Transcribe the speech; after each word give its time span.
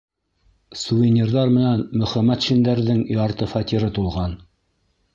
Сувенирҙар 0.83 1.53
менән 1.59 1.85
Мөхәмәтшиндәрҙең 2.03 3.07
ярты 3.21 3.53
фатиры 3.55 3.95
тулған. 4.01 4.39